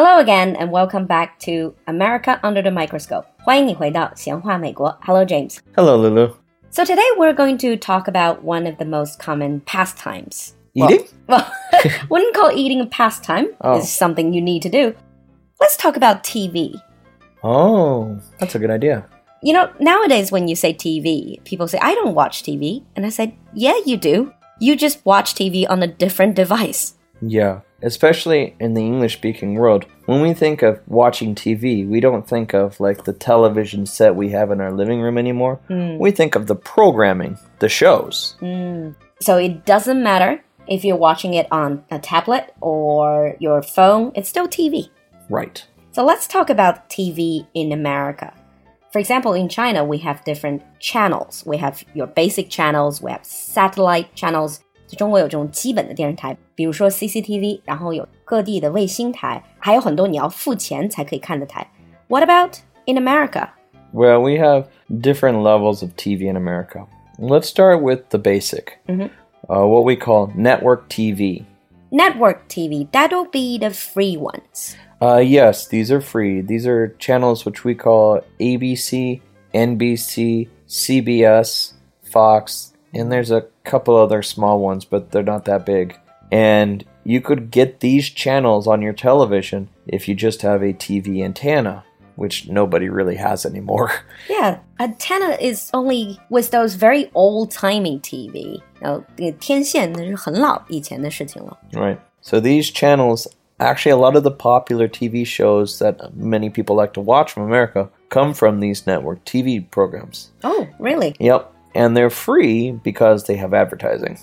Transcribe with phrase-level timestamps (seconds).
[0.00, 3.24] Hello again and welcome back to America Under the Microscope.
[3.38, 4.96] 欢迎你回到闲话美国.
[5.02, 5.58] Hello James.
[5.74, 6.34] Hello, Lulu.
[6.70, 10.52] So today we're going to talk about one of the most common pastimes.
[10.74, 11.06] Eating?
[11.26, 11.46] Well,
[12.10, 13.48] wouldn't call eating a pastime.
[13.62, 13.78] Oh.
[13.78, 14.94] It's something you need to do.
[15.58, 16.78] Let's talk about TV.
[17.42, 19.06] Oh, that's a good idea.
[19.42, 22.82] You know, nowadays when you say TV, people say, I don't watch TV.
[22.94, 24.32] And I said, Yeah, you do.
[24.60, 26.94] You just watch TV on a different device.
[27.22, 29.85] Yeah, especially in the English speaking world.
[30.05, 34.29] When we think of watching TV, we don't think of like the television set we
[34.29, 35.59] have in our living room anymore.
[35.67, 35.97] Hmm.
[35.97, 38.35] We think of the programming, the shows.
[38.39, 38.91] Hmm.
[39.19, 44.29] So it doesn't matter if you're watching it on a tablet or your phone, it's
[44.29, 44.89] still TV.
[45.29, 45.65] Right.
[45.91, 48.33] So let's talk about TV in America.
[48.91, 51.43] For example, in China, we have different channels.
[51.45, 54.61] We have your basic channels, we have satellite channels.
[54.90, 61.66] 就中国有这种基本的电视台，比如说 CCTV，然后有各地的卫星台，还有很多你要付钱才可以看的台。
[62.08, 63.48] What about in America?
[63.92, 66.86] Well, we have different levels of TV in America.
[67.18, 71.44] Let's start with the basic, uh, what we call network TV.
[71.90, 74.76] Network TV, that'll be the free ones.
[75.00, 76.42] Uh, yes, these are free.
[76.42, 79.20] These are channels which we call ABC,
[79.54, 85.98] NBC, CBS, Fox, and there's a couple other small ones, but they're not that big.
[86.30, 91.22] And you could get these channels on your television if you just have a TV
[91.22, 91.84] antenna,
[92.16, 93.92] which nobody really has anymore.
[94.28, 98.60] Yeah, antenna is only with those very old-timey TV.
[98.80, 101.56] 然后那个天线那是很老以前的事情了。
[101.72, 101.98] right.
[102.20, 106.92] So these channels, actually, a lot of the popular TV shows that many people like
[106.94, 110.32] to watch from America come from these network TV programs.
[110.42, 111.14] Oh, really?
[111.20, 111.52] Yep.
[111.74, 114.18] And they're free because they have advertising.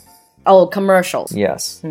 [0.45, 1.31] Oh, commercials.
[1.31, 1.81] Yes.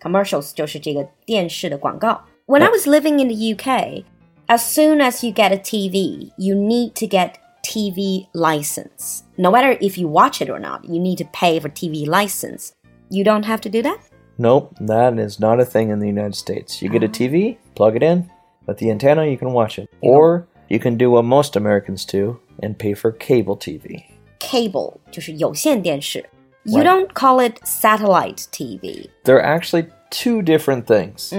[0.00, 2.22] Commercials 就是这个电视的广告。
[2.46, 4.04] When I was living in the UK,
[4.48, 9.22] as soon as you get a TV, you need to get TV license.
[9.38, 12.72] No matter if you watch it or not, you need to pay for TV license.
[13.08, 13.98] You don't have to do that?
[14.38, 16.82] Nope, that is not a thing in the United States.
[16.82, 18.30] You get a TV, plug it in,
[18.66, 19.88] with the antenna, you can watch it.
[20.00, 24.06] Or you can do what most Americans do and pay for cable TV.
[24.38, 26.24] Cable 就是有线电视.
[26.64, 26.84] You Right.
[26.86, 29.08] don't call it satellite TV.
[29.24, 31.32] They're actually two different things.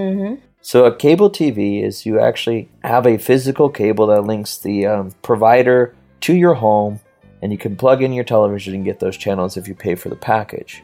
[0.62, 5.12] So, a cable TV is you actually have a physical cable that links the um,
[5.22, 7.00] provider to your home,
[7.42, 10.08] and you can plug in your television and get those channels if you pay for
[10.10, 10.82] the package.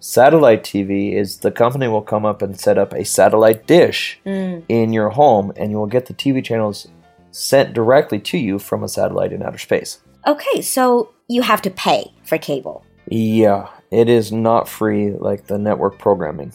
[0.00, 4.92] Satellite TV is the company will come up and set up a satellite dish in
[4.92, 6.88] your home, and you will get the TV channels
[7.30, 9.98] sent directly to you from a satellite in outer space.
[10.26, 12.85] Okay, so you have to pay for cable.
[13.09, 16.53] Yeah, it is not free like the network programming.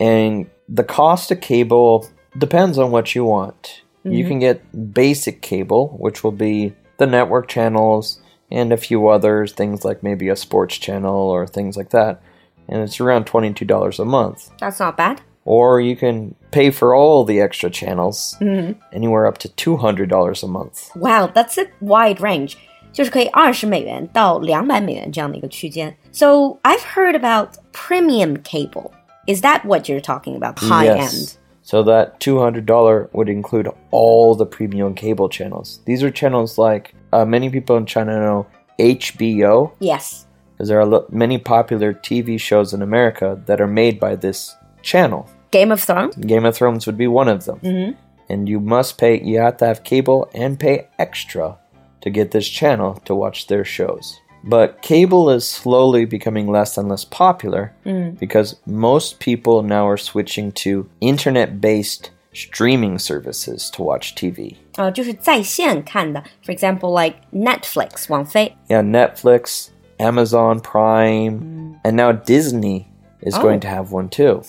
[0.00, 3.82] And the cost of cable depends on what you want.
[4.04, 4.28] You mm-hmm.
[4.28, 9.84] can get basic cable, which will be the network channels and a few others, things
[9.84, 12.22] like maybe a sports channel or things like that.
[12.68, 14.50] And it's around $22 a month.
[14.60, 15.22] That's not bad.
[15.44, 18.80] Or you can pay for all the extra channels, mm-hmm.
[18.92, 20.90] anywhere up to $200 a month.
[20.96, 22.58] Wow, that's a wide range.
[22.95, 25.95] 就是可以二十美元到两百美元这样的一个区间。
[26.11, 28.91] So I've heard about premium cable.
[29.27, 30.57] Is that what you're talking about?
[30.59, 31.13] High yes.
[31.13, 31.37] end.
[31.63, 32.65] So that $200
[33.13, 35.79] would include all the premium cable channels.
[35.85, 38.47] These are channels like uh, many people in China know
[38.79, 40.25] HBO, Yes.
[40.57, 44.55] because there are lo- many popular TV shows in America that are made by this
[44.81, 45.29] channel.
[45.51, 46.15] Game of Thrones.
[46.15, 47.95] Game of Thrones would be one of them.
[48.29, 51.57] And you must pay, you have to have cable and pay extra
[52.05, 54.19] to get this channel to watch their shows.
[54.43, 57.73] But cable is slowly becoming less and less popular
[58.19, 64.55] because most people now are switching to internet based streaming services to watch TV.
[64.77, 66.23] 呃，就是在线看的。
[66.43, 68.55] For example, like Netflix 网飞。
[68.67, 69.67] Yeah, Netflix,
[69.99, 72.85] Amazon Prime, and now Disney
[73.21, 74.41] is going to have one too.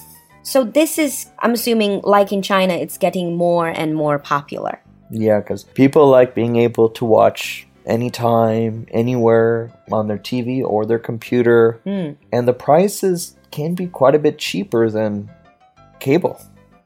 [0.45, 4.81] So this is, I'm assuming, like in China, it's getting more and more popular.
[5.10, 11.00] Yeah, because people like being able to watch anytime, anywhere on their TV or their
[11.00, 11.80] computer.
[11.84, 12.12] Hmm.
[12.32, 15.30] And the prices can be quite a bit cheaper than
[16.00, 16.40] cable.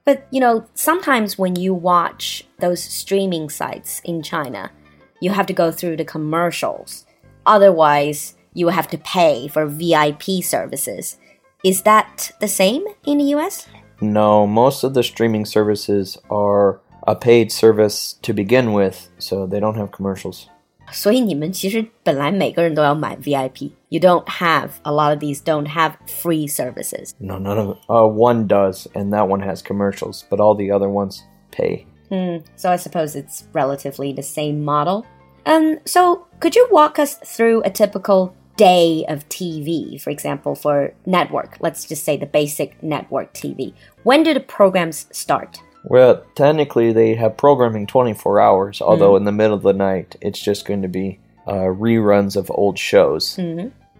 [0.05, 4.71] But you know, sometimes when you watch those streaming sites in China,
[5.19, 7.05] you have to go through the commercials.
[7.45, 11.17] Otherwise, you have to pay for VIP services.
[11.63, 13.67] Is that the same in the US?
[14.01, 19.60] No, most of the streaming services are a paid service to begin with, so they
[19.60, 20.48] don't have commercials.
[20.92, 23.72] 所以你们其实本来每个人都要买 VIP.
[23.88, 27.12] You don't have a lot of these don't have free services.
[27.18, 30.88] No, none of uh, one does, and that one has commercials, but all the other
[30.88, 31.86] ones pay.
[32.56, 35.04] So I suppose it's relatively the same model.
[35.44, 40.94] Um, so could you walk us through a typical day of TV, for example, for
[41.04, 41.56] network?
[41.60, 43.74] Let's just say the basic network TV.
[44.02, 45.60] When do the programs start?
[45.83, 50.39] Well, technically, they have programming 24 hours, although in the middle of the night, it's
[50.39, 53.35] just going to be uh, reruns of old shows.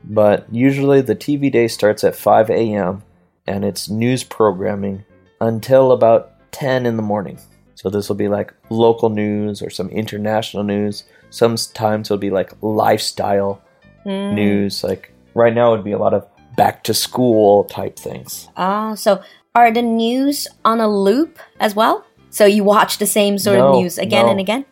[0.04, 3.04] But usually, the TV day starts at 5 a.m.
[3.48, 5.06] and it's news programming
[5.40, 7.40] until about 10 in the morning.
[7.76, 11.04] So, this will be like local news or some international news.
[11.32, 13.62] Sometimes it'll be like lifestyle
[14.06, 14.84] news.
[14.84, 18.50] Like right now, it would be a lot of back to school type things.
[18.58, 19.22] Ah, so
[19.56, 22.06] are the news on a loop as well?
[22.30, 24.32] So you watch the same sort of news again no.
[24.32, 24.66] and again?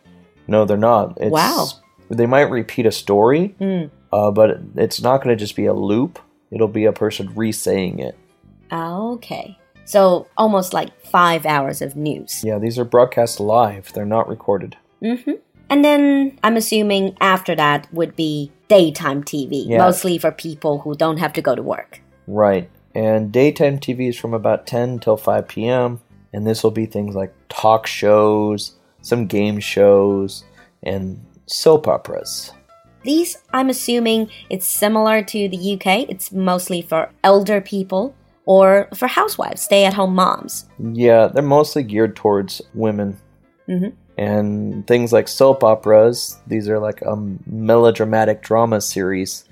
[0.47, 1.17] No, they're not.
[1.19, 1.67] It's, Wow.
[2.09, 3.55] They might repeat a story,
[4.11, 6.17] uh, but it's not going to just be a loop.
[6.49, 8.17] It'll be a person re-saying it.
[8.71, 9.57] Okay.
[9.85, 12.43] So almost like five hours of news.
[12.43, 13.91] Yeah, these are broadcast live.
[13.93, 14.77] They're not recorded.
[15.01, 19.77] And then I'm assuming after that would be daytime TV, Yeah.
[19.77, 22.01] mostly for people who don't have to go to work.
[22.27, 22.69] Right.
[22.99, 26.01] And daytime TV is from about 10 till 5 p.m.
[26.33, 30.43] And this will be things like talk shows, some game shows,
[30.83, 32.51] and soap operas.
[33.03, 36.09] These, I'm assuming, it's similar to the UK.
[36.09, 38.13] It's mostly for elder people
[38.45, 40.65] or for housewives, stay at home moms.
[40.77, 43.17] Yeah, they're mostly geared towards women.
[43.69, 43.93] Mhm.
[44.17, 47.15] And things like soap operas, these are like a
[47.45, 49.45] melodramatic drama series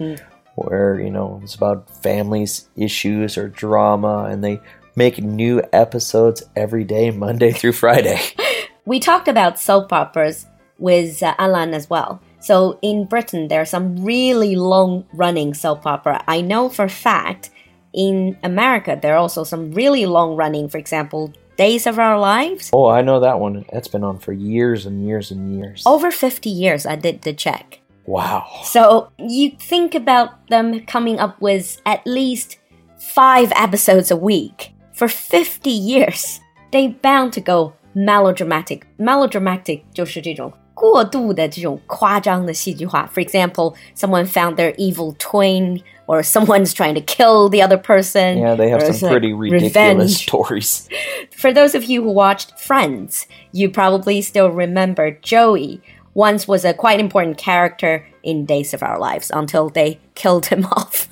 [0.57, 4.59] where, you know, it's about families, issues, or drama, and they
[4.95, 8.19] make new episodes every day, Monday through Friday.
[8.85, 10.45] We talked about soap operas
[10.79, 12.21] with uh, Alan as well.
[12.39, 16.23] So in Britain, there are some really long running soap opera.
[16.25, 17.49] I know for a fact
[17.91, 22.69] in America, there are also some really long running, for example, Days of Our Lives.
[22.71, 23.65] oh, I know that one.
[23.73, 25.83] That's been on for years and years and years.
[25.85, 27.81] Over 50 years, I did the check.
[28.06, 28.44] wow.
[28.64, 32.58] So you think about them coming up with at least
[32.98, 36.40] five episodes a week for 50 years.
[36.70, 38.86] They bound to go melodramatic.
[38.98, 43.08] Melodramatic 就是这种过度的这种夸张的戏剧化.
[43.12, 48.38] For example, someone found their evil twin, or someone's trying to kill the other person.
[48.38, 50.24] Yeah, they have or some it's like pretty ridiculous revenge.
[50.24, 50.88] stories.
[51.30, 55.80] For those of you who watched Friends, you probably still remember Joey
[56.17, 60.65] once was a quite important character in Days of Our Lives until they killed him
[60.65, 61.07] off.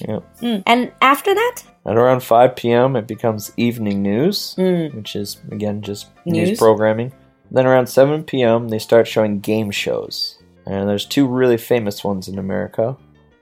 [0.00, 0.18] Yeah.
[0.40, 0.56] Hmm.
[0.66, 4.96] And after that, At around 5 p.m., it becomes evening news, hmm.
[4.96, 6.48] which is, again, just news.
[6.48, 6.58] News.
[6.58, 7.12] programming.
[7.52, 10.38] Then around 7 p.m., they start showing game shows.
[10.66, 12.96] And there's two really famous ones in America.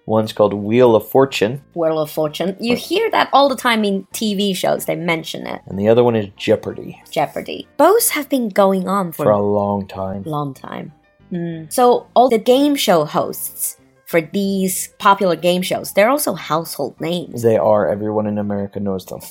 [0.04, 4.04] One's called Wheel of Fortune, Wheel of Fortune, you hear that all the time in
[4.12, 5.60] TV shows, they mention it.
[5.66, 7.66] and the other one is Jeopardy Jeopardy.
[7.76, 10.22] Both have been going on for for a long time.
[10.22, 10.92] long time.
[11.31, 11.71] Mm.
[11.71, 17.41] So all the game show hosts for these popular game shows, they're also household names.
[17.41, 19.21] They are, everyone in America knows them.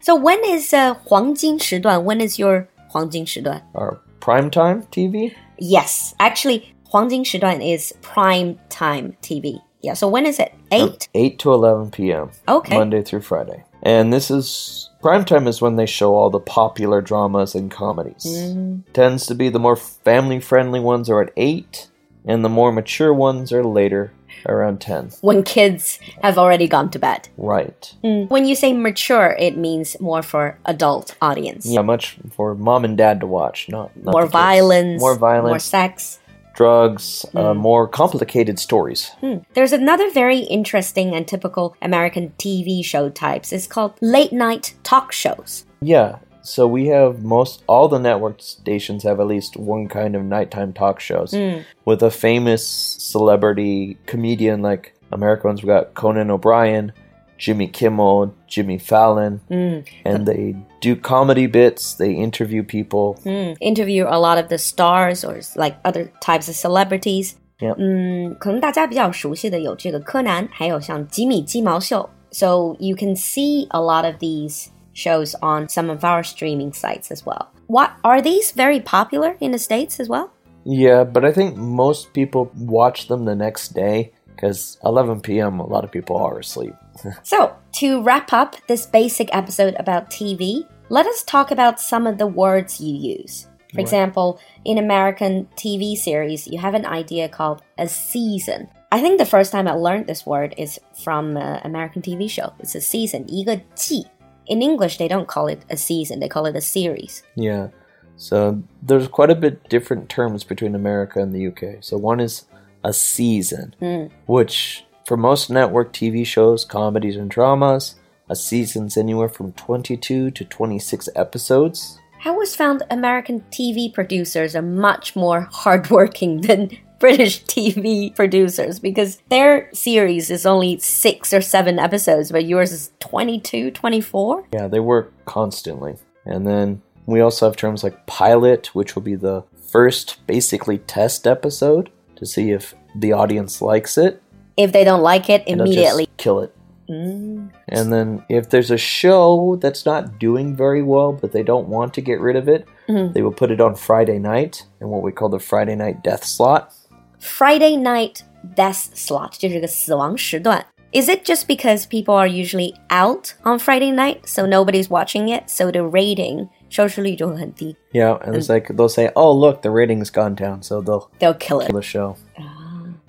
[0.00, 2.02] So when is uh, 黄金时段?
[2.04, 3.60] When is your 黄金时段?
[3.74, 5.34] Our primetime TV?
[5.58, 9.60] Yes, actually, 黄金时段 is prime time TV.
[9.82, 10.52] Yeah, so when is it?
[10.72, 11.08] 8?
[11.14, 12.30] 8 to 11 p.m.
[12.48, 12.76] Okay.
[12.76, 13.62] Monday through Friday.
[13.83, 18.25] And this is primetime is when they show all the popular dramas and comedies.
[18.25, 18.91] Mm-hmm.
[18.93, 21.87] Tends to be the more family friendly ones are at 8,
[22.25, 24.11] and the more mature ones are later,
[24.45, 25.11] around 10.
[25.21, 27.29] When kids have already gone to bed.
[27.37, 27.93] Right.
[28.03, 28.29] Mm.
[28.29, 31.65] When you say mature, it means more for adult audience.
[31.65, 35.59] Yeah, much for mom and dad to watch, not, not More violence, more violence, more
[35.59, 36.19] sex.
[36.53, 37.59] Drugs, uh, hmm.
[37.59, 39.09] more complicated stories.
[39.19, 39.37] Hmm.
[39.53, 43.51] There's another very interesting and typical American TV show types.
[43.51, 45.65] It's called late night talk shows.
[45.81, 46.19] Yeah.
[46.43, 50.73] So we have most all the network stations have at least one kind of nighttime
[50.73, 51.59] talk shows hmm.
[51.85, 55.61] with a famous celebrity comedian like Americans.
[55.61, 56.93] We got Conan O'Brien,
[57.40, 61.94] Jimmy Kimmel, Jimmy Fallon, and they do comedy bits.
[61.94, 63.18] They interview people.
[63.60, 67.34] Interview a lot of the stars or like other types of celebrities.
[67.60, 67.76] Yep.
[67.78, 72.08] 嗯，可能大家比较熟悉的有这个柯南，还有像吉米鸡毛秀。
[72.30, 77.24] So you can see a lot of these shows on some of our streaming sites as
[77.24, 77.48] well.
[77.66, 80.30] What are these very popular in the states as well?
[80.64, 85.60] Yeah, but I think most people watch them the next day because 11 p.m.
[85.60, 86.74] a lot of people are asleep.
[87.22, 92.18] So, to wrap up this basic episode about TV, let us talk about some of
[92.18, 93.46] the words you use.
[93.74, 98.68] For example, in American TV series, you have an idea called a season.
[98.90, 102.54] I think the first time I learned this word is from an American TV show.
[102.60, 104.06] It's a season, 一个季.
[104.46, 107.22] In English, they don't call it a season, they call it a series.
[107.34, 107.68] Yeah.
[108.16, 111.82] So there's quite a bit different terms between America and the UK.
[111.82, 112.46] So one is
[112.83, 114.11] a season, mm.
[114.25, 117.95] which for most network TV shows, comedies, and dramas,
[118.29, 121.99] a season's anywhere from 22 to 26 episodes.
[122.23, 126.69] I always found American TV producers are much more hardworking than
[126.99, 132.91] British TV producers because their series is only six or seven episodes, but yours is
[132.99, 134.47] 22, 24.
[134.53, 135.95] Yeah, they work constantly.
[136.25, 141.25] And then we also have terms like pilot, which will be the first basically test
[141.25, 141.89] episode
[142.20, 144.22] to see if the audience likes it.
[144.56, 146.08] If they don't like it, They'll just immediately.
[146.16, 146.52] kill it.
[146.88, 151.92] And then if there's a show that's not doing very well, but they don't want
[151.94, 155.10] to get rid of it, they will put it on Friday night in what we
[155.12, 156.72] call the Friday night death slot.
[157.18, 158.22] Friday night
[158.54, 160.64] death slot 就是个死亡时段.
[160.92, 165.50] Is it just because people are usually out on Friday night, so nobody's watching it,
[165.50, 167.76] so the rating 收视率就会很低.
[167.92, 171.34] Yeah, and it's like they'll say, "Oh, look, the rating's gone down," so they'll They'll
[171.38, 171.66] kill it.
[171.68, 172.16] kill the show.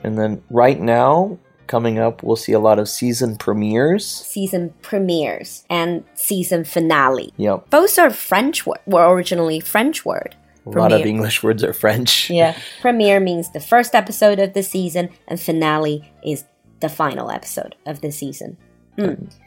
[0.04, 1.38] And then right now,
[1.68, 4.06] coming up, we'll see a lot of season premieres.
[4.06, 7.34] Season premieres and season finale.
[7.38, 10.36] Yep, Both are French word, were originally French word.
[10.66, 11.08] a lot of Premiere.
[11.08, 12.30] English words are French.
[12.30, 12.54] Yeah.
[12.82, 16.44] Premiere means the first episode of the season, and finale is
[16.80, 18.58] the final episode of the season.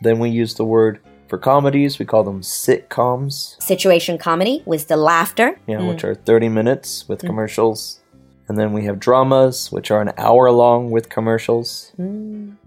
[0.02, 0.99] Then we use the word
[1.29, 1.99] for comedies.
[1.99, 3.61] We call them sitcoms.
[3.62, 5.59] Situation comedy with the laughter.
[5.67, 8.00] yeah, which are 30 minutes with commercials.
[8.49, 11.93] And then we have dramas, which are an hour long with commercials.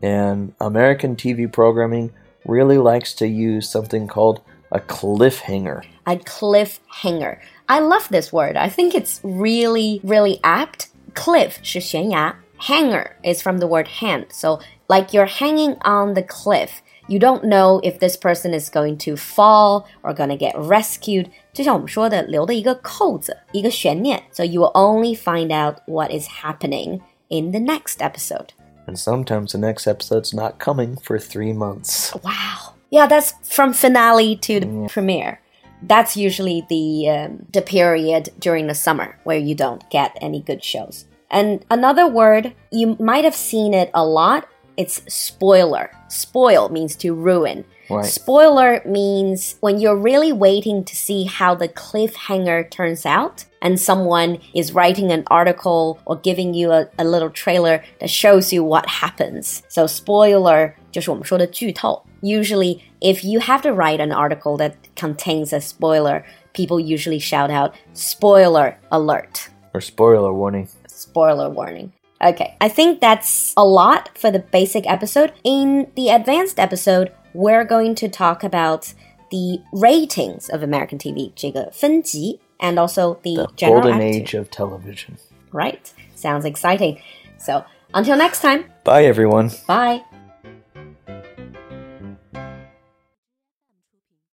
[0.01, 2.11] And American TV programming
[2.45, 5.83] really likes to use something called a cliffhanger.
[6.07, 7.39] A cliffhanger.
[7.67, 8.55] I love this word.
[8.57, 10.87] I think it's really, really apt.
[11.15, 12.35] Cliff 是悬崖.
[12.59, 14.25] Hanger is from the word hang.
[14.29, 16.81] So, like you're hanging on the cliff.
[17.07, 21.29] You don't know if this person is going to fall or going to get rescued.
[21.51, 24.21] 就像我们说的，留的一个扣子，一个悬念.
[24.31, 28.53] So you will only find out what is happening in the next episode.
[28.85, 32.13] And sometimes the next episode's not coming for three months.
[32.23, 32.75] Wow.
[32.89, 35.39] Yeah, that's from finale to the premiere.
[35.81, 40.63] That's usually the um, the period during the summer where you don't get any good
[40.63, 41.05] shows.
[41.29, 44.47] And another word you might have seen it a lot.
[44.77, 45.91] It's spoiler.
[46.07, 47.63] Spoil means to ruin.
[47.89, 48.05] Right.
[48.05, 54.39] Spoiler means when you're really waiting to see how the cliffhanger turns out, and someone
[54.55, 58.85] is writing an article or giving you a, a little trailer that shows you what
[58.87, 59.61] happens.
[59.69, 62.01] So spoiler 就是我们说的剧透.
[62.21, 66.23] Usually, if you have to write an article that contains a spoiler,
[66.53, 70.67] people usually shout out spoiler alert Or spoiler warning.
[70.87, 71.91] spoiler warning.
[72.23, 75.33] Okay, I think that's a lot for the basic episode.
[75.43, 78.93] In the advanced episode, we're going to talk about
[79.29, 84.21] the ratings of American TV, 这个分级, and also the, The general golden attitude.
[84.21, 85.17] age of television.
[85.51, 86.99] Right, sounds exciting.
[87.37, 89.49] So until next time, Bye, everyone.
[89.67, 90.01] bye.